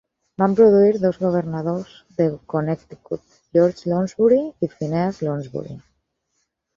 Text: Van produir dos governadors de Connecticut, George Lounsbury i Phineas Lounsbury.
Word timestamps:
Van 0.41 0.53
produir 0.59 0.93
dos 1.01 1.17
governadors 1.23 1.91
de 2.21 2.25
Connecticut, 2.53 3.23
George 3.57 3.91
Lounsbury 3.91 4.39
i 4.45 4.71
Phineas 4.73 5.21
Lounsbury. 5.29 5.75